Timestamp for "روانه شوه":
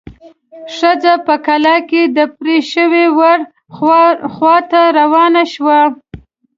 4.99-5.79